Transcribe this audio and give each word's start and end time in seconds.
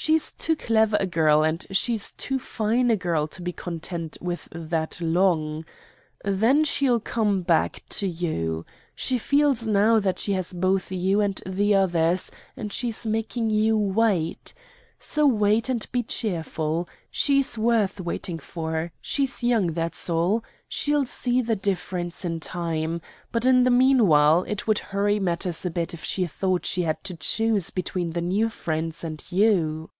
She's 0.00 0.30
too 0.32 0.54
clever 0.54 0.96
a 1.00 1.08
girl, 1.08 1.42
and 1.42 1.66
she 1.72 1.94
is 1.94 2.12
too 2.12 2.38
fine 2.38 2.88
a 2.88 2.94
girl 2.96 3.26
to 3.26 3.42
be 3.42 3.52
content 3.52 4.16
with 4.20 4.46
that 4.52 5.00
long. 5.00 5.64
Then 6.24 6.38
then 6.38 6.64
she'll 6.64 7.00
come 7.00 7.42
back 7.42 7.82
to 7.98 8.06
you. 8.06 8.64
She 8.94 9.18
feels 9.18 9.66
now 9.66 9.98
that 9.98 10.20
she 10.20 10.34
has 10.34 10.52
both 10.52 10.92
you 10.92 11.20
and 11.20 11.42
the 11.44 11.74
others, 11.74 12.30
and 12.56 12.72
she's 12.72 13.04
making 13.06 13.50
you 13.50 13.76
wait: 13.76 14.54
so 15.00 15.26
wait 15.26 15.68
and 15.68 15.84
be 15.92 16.02
cheerful. 16.04 16.88
She's 17.10 17.56
worth 17.58 18.00
waiting 18.00 18.38
for; 18.40 18.92
she's 19.00 19.44
young, 19.44 19.68
that's 19.68 20.08
all. 20.10 20.42
She'll 20.70 21.06
see 21.06 21.40
the 21.40 21.54
difference 21.56 22.24
in 22.24 22.40
time. 22.40 23.00
But, 23.32 23.46
in 23.46 23.62
the 23.64 23.70
meanwhile, 23.70 24.42
it 24.42 24.66
would 24.66 24.78
hurry 24.80 25.20
matters 25.20 25.64
a 25.64 25.70
bit 25.70 25.94
if 25.94 26.02
she 26.04 26.26
thought 26.26 26.66
she 26.66 26.82
had 26.82 27.02
to 27.04 27.16
choose 27.16 27.70
between 27.70 28.10
the 28.10 28.20
new 28.20 28.48
friends 28.48 29.04
and 29.04 29.24
you." 29.30 29.90